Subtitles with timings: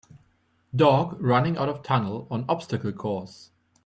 [0.75, 3.51] Dog running out of tunnel on obstacle course